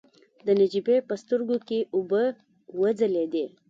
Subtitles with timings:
[0.45, 2.23] د نجيبې په سترګو کې اوبه
[2.79, 3.45] وځلېدلې.